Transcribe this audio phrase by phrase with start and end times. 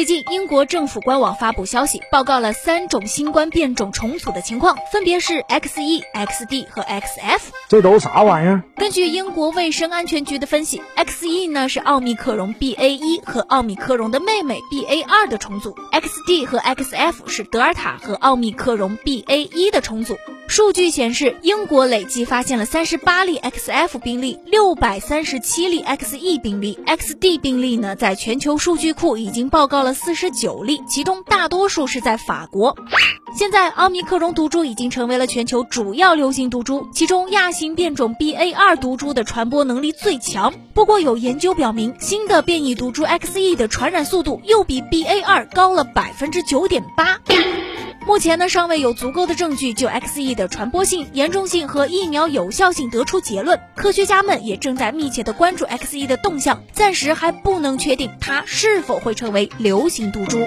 [0.00, 7.40] 最近，英国政府官网发布消息，报告了三种新冠变种重组的情况，分别是 XE、XD 和 XF。
[7.68, 8.64] 这都啥玩意儿？
[8.76, 20.16] 根据英国卫生安全局的分析，XE 呢是奥密克戎 BA 一和奥密克戎的妹妹 BA 二的重组，XD 和 XF 是德尔塔和奥密克戎 BA 一的重组。
[20.50, 32.76] 数据显示，英国累计发现了三十八例 XF 病例，六百三十七例 XE 病例，XD 病例呢，在全球数据库已经报告了四十九例，其中大多数是在法国。
[33.32, 40.52] 现在，奥密克戎毒株已经成为了全球主要流行毒株，其中亚型变种 BA 二毒株的传播能力最强。
[40.74, 47.20] 不过，有研究表明，新的变异毒株 XE 的传染速度又比 BA 二高了百分之九点八。
[48.06, 53.60] 目前呢，尚未有足够的证据就 XE 的传播性、严重性和疫苗有效性得出结论。
[53.76, 60.38] 科学家们也正在密切的关注 XE 的动向，暂时还不能确定它是否会成为流行毒株。